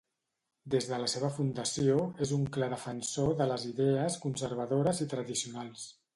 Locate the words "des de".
0.75-0.97